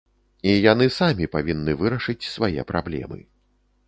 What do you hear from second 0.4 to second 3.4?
І яны самі павінны вырашыць свае праблемы.